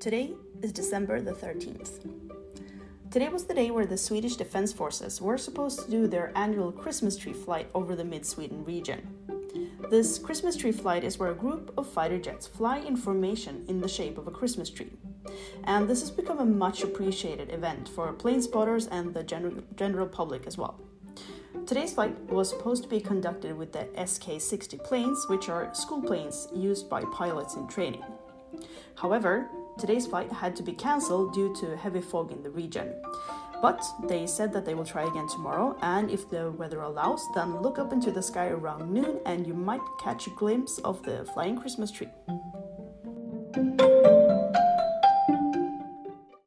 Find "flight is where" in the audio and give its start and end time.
10.70-11.32